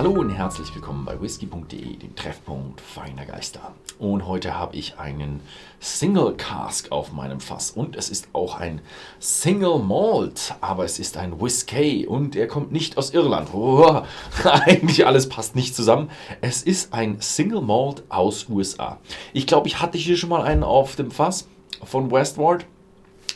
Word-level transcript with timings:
Hallo 0.00 0.12
und 0.12 0.30
herzlich 0.30 0.74
willkommen 0.74 1.04
bei 1.04 1.20
whisky.de, 1.20 1.96
dem 1.96 2.16
Treffpunkt 2.16 2.80
feiner 2.80 3.26
Geister. 3.26 3.74
Und 3.98 4.26
heute 4.26 4.58
habe 4.58 4.74
ich 4.74 4.98
einen 4.98 5.42
Single 5.78 6.32
Cask 6.38 6.90
auf 6.90 7.12
meinem 7.12 7.38
Fass 7.38 7.70
und 7.70 7.96
es 7.96 8.08
ist 8.08 8.28
auch 8.32 8.58
ein 8.58 8.80
Single 9.18 9.78
Malt, 9.78 10.54
aber 10.62 10.86
es 10.86 10.98
ist 10.98 11.18
ein 11.18 11.38
Whisky 11.38 12.06
und 12.06 12.34
er 12.34 12.46
kommt 12.46 12.72
nicht 12.72 12.96
aus 12.96 13.10
Irland. 13.10 13.52
Oh, 13.52 14.00
eigentlich 14.44 15.06
alles 15.06 15.28
passt 15.28 15.54
nicht 15.54 15.76
zusammen. 15.76 16.10
Es 16.40 16.62
ist 16.62 16.94
ein 16.94 17.20
Single 17.20 17.60
Malt 17.60 18.02
aus 18.08 18.48
USA. 18.48 18.96
Ich 19.34 19.46
glaube, 19.46 19.68
ich 19.68 19.82
hatte 19.82 19.98
hier 19.98 20.16
schon 20.16 20.30
mal 20.30 20.44
einen 20.44 20.62
auf 20.62 20.96
dem 20.96 21.10
Fass 21.10 21.46
von 21.84 22.10
Westward, 22.10 22.64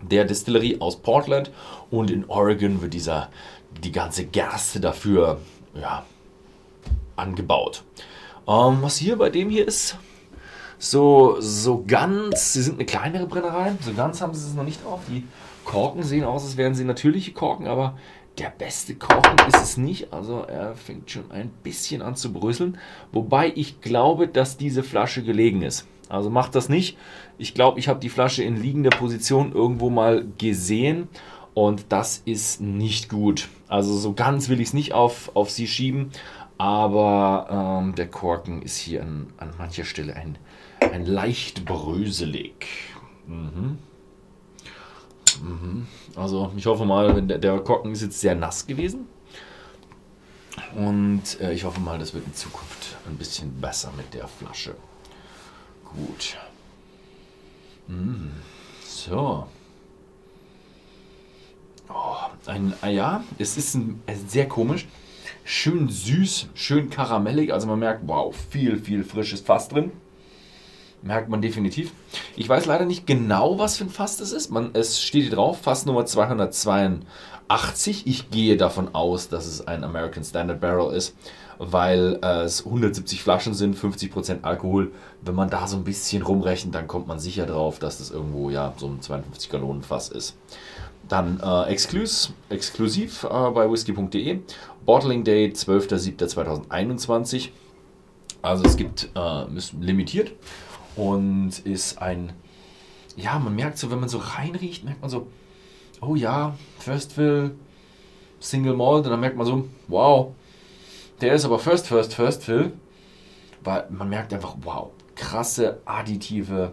der 0.00 0.24
Distillerie 0.24 0.80
aus 0.80 0.96
Portland 0.96 1.50
und 1.90 2.10
in 2.10 2.24
Oregon 2.30 2.80
wird 2.80 2.94
dieser 2.94 3.28
die 3.84 3.92
ganze 3.92 4.24
Gerste 4.24 4.80
dafür 4.80 5.38
ja, 5.78 6.06
angebaut. 7.16 7.84
Ähm, 8.48 8.78
was 8.80 8.96
hier 8.96 9.16
bei 9.16 9.30
dem 9.30 9.50
hier 9.50 9.66
ist, 9.66 9.96
so, 10.78 11.36
so 11.40 11.84
ganz, 11.86 12.52
sie 12.52 12.62
sind 12.62 12.74
eine 12.74 12.84
kleinere 12.84 13.26
Brennerei, 13.26 13.72
so 13.80 13.94
ganz 13.94 14.20
haben 14.20 14.34
sie 14.34 14.46
es 14.46 14.54
noch 14.54 14.64
nicht 14.64 14.84
auf. 14.84 15.00
Die 15.08 15.24
Korken 15.64 16.02
sehen 16.02 16.24
aus, 16.24 16.44
als 16.44 16.56
wären 16.56 16.74
sie 16.74 16.84
natürliche 16.84 17.32
Korken, 17.32 17.66
aber 17.66 17.96
der 18.38 18.50
beste 18.50 18.94
Korken 18.94 19.38
ist 19.48 19.56
es 19.56 19.76
nicht. 19.76 20.12
Also 20.12 20.42
er 20.42 20.74
fängt 20.74 21.10
schon 21.10 21.30
ein 21.30 21.50
bisschen 21.62 22.02
an 22.02 22.16
zu 22.16 22.32
bröseln. 22.32 22.78
Wobei 23.12 23.52
ich 23.54 23.80
glaube, 23.80 24.28
dass 24.28 24.58
diese 24.58 24.82
Flasche 24.82 25.22
gelegen 25.22 25.62
ist. 25.62 25.86
Also 26.08 26.30
macht 26.30 26.54
das 26.54 26.68
nicht. 26.68 26.96
Ich 27.38 27.54
glaube, 27.54 27.80
ich 27.80 27.88
habe 27.88 27.98
die 27.98 28.10
Flasche 28.10 28.42
in 28.42 28.60
liegender 28.60 28.90
Position 28.90 29.52
irgendwo 29.52 29.90
mal 29.90 30.26
gesehen. 30.38 31.08
Und 31.54 31.86
das 31.88 32.20
ist 32.26 32.60
nicht 32.60 33.08
gut. 33.08 33.48
Also 33.68 33.96
so 33.96 34.12
ganz 34.12 34.48
will 34.50 34.60
ich 34.60 34.68
es 34.68 34.74
nicht 34.74 34.92
auf, 34.92 35.30
auf 35.34 35.50
sie 35.50 35.66
schieben. 35.66 36.10
Aber 36.58 37.80
ähm, 37.82 37.94
der 37.94 38.08
Korken 38.08 38.62
ist 38.62 38.76
hier 38.76 39.02
an, 39.02 39.32
an 39.36 39.52
mancher 39.58 39.84
Stelle 39.84 40.16
ein, 40.16 40.38
ein 40.80 41.04
leicht 41.04 41.64
bröselig. 41.64 42.66
Mhm. 43.26 43.78
Mhm. 45.42 45.86
Also 46.14 46.52
ich 46.56 46.64
hoffe 46.66 46.86
mal, 46.86 47.20
der, 47.22 47.38
der, 47.38 47.58
Korken 47.58 47.92
ist 47.92 48.02
jetzt 48.02 48.20
sehr 48.20 48.34
nass 48.34 48.66
gewesen. 48.66 49.06
Und 50.74 51.38
äh, 51.40 51.52
ich 51.52 51.64
hoffe 51.64 51.80
mal, 51.80 51.98
das 51.98 52.14
wird 52.14 52.26
in 52.26 52.34
Zukunft 52.34 52.96
ein 53.06 53.16
bisschen 53.16 53.60
besser 53.60 53.92
mit 53.96 54.14
der 54.14 54.26
Flasche. 54.26 54.74
Gut. 55.84 56.38
Mhm. 57.86 58.32
So. 58.82 59.46
Oh, 61.88 62.16
ein, 62.46 62.72
ah 62.80 62.88
ja, 62.88 63.24
es 63.38 63.56
ist 63.58 63.74
ein, 63.74 64.02
sehr 64.26 64.48
komisch 64.48 64.86
schön 65.46 65.88
süß, 65.88 66.48
schön 66.54 66.90
karamellig. 66.90 67.52
Also 67.52 67.66
man 67.68 67.78
merkt, 67.78 68.06
wow, 68.06 68.34
viel, 68.50 68.76
viel 68.76 69.04
frisches 69.04 69.40
Fass 69.40 69.68
drin. 69.68 69.92
Merkt 71.06 71.28
man 71.28 71.40
definitiv. 71.40 71.92
Ich 72.34 72.48
weiß 72.48 72.66
leider 72.66 72.84
nicht 72.84 73.06
genau, 73.06 73.60
was 73.60 73.76
für 73.76 73.84
ein 73.84 73.90
Fass 73.90 74.16
das 74.16 74.32
ist. 74.32 74.50
Man, 74.50 74.70
es 74.72 75.00
steht 75.00 75.22
hier 75.22 75.36
drauf, 75.36 75.60
Fass 75.62 75.86
Nummer 75.86 76.04
282. 76.04 78.06
Ich 78.06 78.28
gehe 78.30 78.56
davon 78.56 78.92
aus, 78.92 79.28
dass 79.28 79.46
es 79.46 79.68
ein 79.68 79.84
American 79.84 80.24
Standard 80.24 80.60
Barrel 80.60 80.92
ist, 80.92 81.14
weil 81.58 82.18
äh, 82.22 82.42
es 82.42 82.66
170 82.66 83.22
Flaschen 83.22 83.54
sind, 83.54 83.78
50% 83.78 84.42
Alkohol. 84.42 84.90
Wenn 85.22 85.36
man 85.36 85.48
da 85.48 85.68
so 85.68 85.76
ein 85.76 85.84
bisschen 85.84 86.22
rumrechnet, 86.22 86.74
dann 86.74 86.88
kommt 86.88 87.06
man 87.06 87.20
sicher 87.20 87.46
drauf, 87.46 87.78
dass 87.78 87.98
das 87.98 88.10
irgendwo 88.10 88.50
ja 88.50 88.74
so 88.76 88.88
ein 88.88 89.00
52 89.00 89.48
Gallonen 89.48 89.84
Fass 89.84 90.08
ist. 90.08 90.36
Dann 91.08 91.38
äh, 91.38 91.68
exklus, 91.68 92.32
exklusiv 92.48 93.22
äh, 93.22 93.50
bei 93.50 93.70
whisky.de. 93.70 94.40
Bottling 94.84 95.22
Day 95.22 95.52
12.07.2021. 95.54 97.50
Also 98.42 98.64
es 98.64 98.76
gibt 98.76 99.08
äh, 99.14 99.44
limitiert 99.80 100.32
und 100.96 101.58
ist 101.60 101.98
ein, 101.98 102.32
ja, 103.16 103.38
man 103.38 103.54
merkt 103.54 103.78
so, 103.78 103.90
wenn 103.90 104.00
man 104.00 104.08
so 104.08 104.18
reinriecht, 104.18 104.84
merkt 104.84 105.00
man 105.00 105.10
so, 105.10 105.28
oh 106.00 106.14
ja, 106.14 106.56
First 106.78 107.12
Fill, 107.12 107.54
Single 108.40 108.74
Malt, 108.74 109.04
und 109.04 109.10
dann 109.10 109.20
merkt 109.20 109.36
man 109.36 109.46
so, 109.46 109.68
wow, 109.88 110.34
der 111.20 111.34
ist 111.34 111.44
aber 111.44 111.58
First, 111.58 111.86
First, 111.86 112.14
First 112.14 112.44
Fill, 112.44 112.72
weil 113.62 113.86
man 113.90 114.08
merkt 114.08 114.32
einfach, 114.32 114.56
wow, 114.62 114.90
krasse 115.14 115.80
additive 115.84 116.72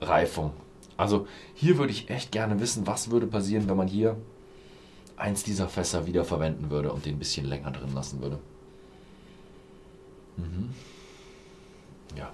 Reifung. 0.00 0.52
Also 0.96 1.26
hier 1.54 1.78
würde 1.78 1.92
ich 1.92 2.10
echt 2.10 2.32
gerne 2.32 2.60
wissen, 2.60 2.86
was 2.86 3.10
würde 3.10 3.26
passieren, 3.26 3.68
wenn 3.68 3.76
man 3.76 3.88
hier 3.88 4.16
eins 5.16 5.42
dieser 5.42 5.68
Fässer 5.68 6.06
wieder 6.06 6.24
verwenden 6.24 6.70
würde 6.70 6.92
und 6.92 7.06
den 7.06 7.16
ein 7.16 7.18
bisschen 7.18 7.46
länger 7.46 7.70
drin 7.70 7.94
lassen 7.94 8.20
würde. 8.20 8.38
Mhm. 10.36 10.70
Ja. 12.16 12.32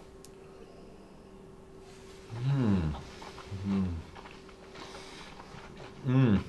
Mhm. 6.04 6.41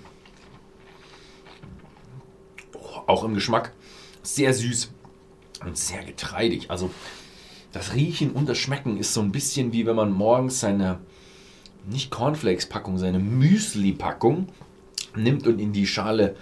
Oh, 2.73 3.01
auch 3.07 3.23
im 3.23 3.33
Geschmack 3.33 3.73
sehr 4.23 4.53
süß 4.53 4.91
und 5.65 5.77
sehr 5.77 6.03
getreidig. 6.03 6.69
Also 6.69 6.89
das 7.71 7.93
Riechen 7.93 8.31
und 8.31 8.47
das 8.47 8.57
Schmecken 8.57 8.97
ist 8.97 9.13
so 9.13 9.21
ein 9.21 9.31
bisschen 9.31 9.73
wie 9.73 9.85
wenn 9.85 9.95
man 9.95 10.11
morgens 10.11 10.59
seine 10.59 10.99
nicht 11.85 12.11
Cornflakes-Packung, 12.11 12.97
seine 12.97 13.19
Müsli-Packung 13.19 14.47
nimmt 15.15 15.47
und 15.47 15.59
in 15.59 15.73
die 15.73 15.87
Schale, 15.87 16.35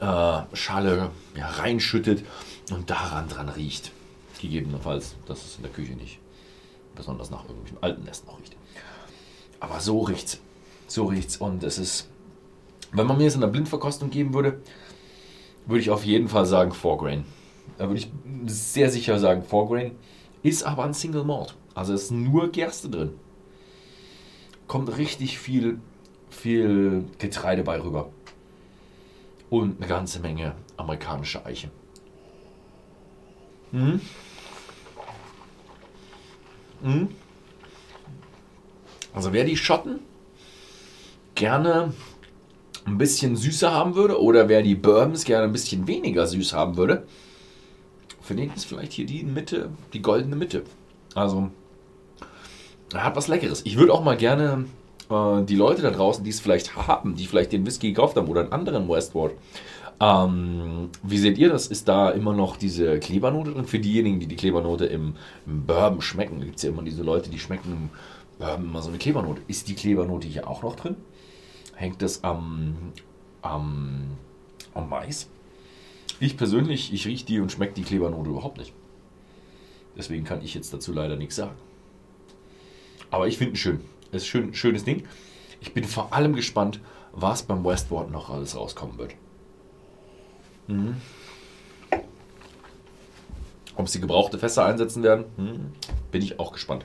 äh, 0.00 0.38
Schale 0.54 1.10
ja, 1.36 1.48
reinschüttet 1.48 2.24
und 2.70 2.90
daran 2.90 3.28
dran 3.28 3.48
riecht. 3.48 3.92
Gegebenenfalls, 4.40 5.16
dass 5.26 5.44
es 5.44 5.56
in 5.56 5.62
der 5.62 5.72
Küche 5.72 5.92
nicht 5.92 6.18
besonders 6.94 7.30
nach 7.30 7.44
irgendwelchen 7.44 7.82
alten 7.82 8.06
Essen. 8.06 8.26
Aber 9.60 9.80
so 9.80 10.00
riecht's. 10.00 10.40
So 10.86 11.06
riecht's. 11.06 11.36
Und 11.36 11.62
es 11.62 11.78
ist, 11.78 12.08
wenn 12.92 13.06
man 13.06 13.18
mir 13.18 13.26
es 13.26 13.34
in 13.34 13.40
der 13.40 13.48
Blindverkostung 13.48 14.10
geben 14.10 14.34
würde, 14.34 14.60
würde 15.66 15.80
ich 15.80 15.90
auf 15.90 16.04
jeden 16.04 16.28
Fall 16.28 16.46
sagen 16.46 16.72
4-Grain. 16.72 17.24
Da 17.78 17.88
würde 17.88 17.98
ich 17.98 18.10
sehr 18.46 18.90
sicher 18.90 19.18
sagen 19.18 19.42
4-Grain. 19.42 19.96
Ist 20.42 20.62
aber 20.62 20.84
ein 20.84 20.94
Single 20.94 21.24
Malt. 21.24 21.54
Also 21.74 21.92
ist 21.92 22.10
nur 22.10 22.50
Gerste 22.50 22.88
drin 22.88 23.12
kommt 24.66 24.96
richtig 24.96 25.38
viel, 25.38 25.80
viel 26.30 27.04
Getreide 27.18 27.62
bei 27.62 27.80
rüber. 27.80 28.10
Und 29.48 29.78
eine 29.78 29.86
ganze 29.86 30.20
Menge 30.20 30.54
amerikanische 30.76 31.44
Eiche. 31.46 31.70
Mhm. 33.70 34.00
Mhm. 36.82 37.08
Also 39.16 39.32
wer 39.32 39.44
die 39.44 39.56
Schotten 39.56 40.00
gerne 41.34 41.94
ein 42.84 42.98
bisschen 42.98 43.34
süßer 43.34 43.72
haben 43.72 43.94
würde 43.94 44.20
oder 44.20 44.50
wer 44.50 44.62
die 44.62 44.74
Bourbons 44.74 45.24
gerne 45.24 45.44
ein 45.44 45.52
bisschen 45.52 45.86
weniger 45.86 46.26
süß 46.26 46.52
haben 46.52 46.76
würde, 46.76 47.06
für 48.20 48.34
den 48.34 48.52
ist 48.52 48.66
vielleicht 48.66 48.92
hier 48.92 49.06
die 49.06 49.24
Mitte, 49.24 49.70
die 49.94 50.02
goldene 50.02 50.36
Mitte. 50.36 50.64
Also 51.14 51.48
er 52.92 53.04
hat 53.04 53.16
was 53.16 53.26
Leckeres. 53.26 53.62
Ich 53.64 53.78
würde 53.78 53.94
auch 53.94 54.04
mal 54.04 54.18
gerne 54.18 54.66
äh, 55.10 55.42
die 55.44 55.56
Leute 55.56 55.80
da 55.80 55.90
draußen, 55.90 56.22
die 56.22 56.30
es 56.30 56.40
vielleicht 56.40 56.76
haben, 56.76 57.16
die 57.16 57.26
vielleicht 57.26 57.52
den 57.52 57.64
Whisky 57.64 57.88
gekauft 57.88 58.18
haben 58.18 58.28
oder 58.28 58.42
einen 58.42 58.52
anderen 58.52 58.86
Westward, 58.86 59.32
ähm, 59.98 60.90
wie 61.02 61.16
seht 61.16 61.38
ihr 61.38 61.48
das? 61.48 61.68
Ist 61.68 61.88
da 61.88 62.10
immer 62.10 62.34
noch 62.34 62.58
diese 62.58 63.00
Klebernote 63.00 63.52
drin? 63.52 63.64
Für 63.64 63.78
diejenigen, 63.78 64.20
die 64.20 64.26
die 64.26 64.36
Klebernote 64.36 64.84
im, 64.84 65.14
im 65.46 65.64
Bourbon 65.64 66.02
schmecken, 66.02 66.40
gibt 66.40 66.56
es 66.56 66.64
ja 66.64 66.68
immer 66.68 66.82
diese 66.82 67.02
Leute, 67.02 67.30
die 67.30 67.38
schmecken 67.38 67.90
im 68.38 68.44
Bourbon 68.44 68.64
immer 68.66 68.82
so 68.82 68.88
eine 68.88 68.98
Klebernote. 68.98 69.42
Ist 69.48 69.68
die 69.68 69.74
Klebernote 69.74 70.26
hier 70.28 70.48
auch 70.48 70.62
noch 70.62 70.76
drin? 70.76 70.96
Hängt 71.74 72.02
das 72.02 72.24
am, 72.24 72.92
am, 73.42 74.16
am 74.74 74.88
Mais? 74.88 75.28
Ich 76.20 76.36
persönlich, 76.36 76.92
ich 76.92 77.06
rieche 77.06 77.26
die 77.26 77.40
und 77.40 77.52
schmecke 77.52 77.74
die 77.74 77.82
Klebernote 77.82 78.30
überhaupt 78.30 78.58
nicht. 78.58 78.72
Deswegen 79.96 80.24
kann 80.24 80.42
ich 80.42 80.54
jetzt 80.54 80.72
dazu 80.72 80.92
leider 80.92 81.16
nichts 81.16 81.36
sagen. 81.36 81.56
Aber 83.10 83.28
ich 83.28 83.38
finde 83.38 83.52
ihn 83.52 83.56
schön. 83.56 83.80
Es 84.12 84.24
ist 84.24 84.34
ein 84.34 84.54
schönes 84.54 84.84
Ding. 84.84 85.04
Ich 85.60 85.72
bin 85.72 85.84
vor 85.84 86.12
allem 86.12 86.34
gespannt, 86.34 86.80
was 87.12 87.42
beim 87.42 87.64
Westward 87.64 88.10
noch 88.10 88.30
alles 88.30 88.56
rauskommen 88.56 88.98
wird. 88.98 89.14
Mhm. 90.66 90.96
Ob 93.76 93.88
sie 93.88 94.00
gebrauchte 94.00 94.38
Fässer 94.38 94.64
einsetzen 94.64 95.02
werden, 95.02 95.24
hm, 95.36 95.72
bin 96.10 96.22
ich 96.22 96.38
auch 96.38 96.52
gespannt. 96.52 96.84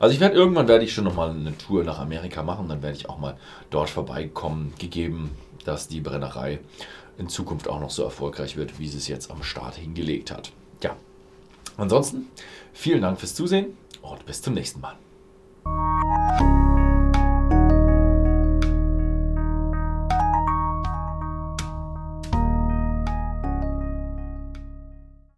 Also 0.00 0.14
ich 0.14 0.20
werde 0.20 0.34
irgendwann 0.34 0.68
werde 0.68 0.84
ich 0.84 0.92
schon 0.92 1.04
noch 1.04 1.14
mal 1.14 1.30
eine 1.30 1.56
Tour 1.56 1.84
nach 1.84 1.98
Amerika 1.98 2.42
machen, 2.42 2.68
dann 2.68 2.82
werde 2.82 2.96
ich 2.96 3.08
auch 3.08 3.18
mal 3.18 3.36
dort 3.70 3.90
vorbeikommen, 3.90 4.74
gegeben, 4.78 5.30
dass 5.64 5.88
die 5.88 6.00
Brennerei 6.00 6.60
in 7.18 7.28
Zukunft 7.28 7.68
auch 7.68 7.80
noch 7.80 7.90
so 7.90 8.04
erfolgreich 8.04 8.56
wird, 8.56 8.78
wie 8.78 8.88
sie 8.88 8.98
es 8.98 9.08
jetzt 9.08 9.30
am 9.30 9.42
Start 9.42 9.74
hingelegt 9.76 10.30
hat. 10.30 10.52
Ja. 10.82 10.96
Ansonsten 11.76 12.26
vielen 12.72 13.02
Dank 13.02 13.18
fürs 13.18 13.34
Zusehen 13.34 13.76
und 14.02 14.24
bis 14.26 14.42
zum 14.42 14.54
nächsten 14.54 14.80
Mal. 14.80 14.96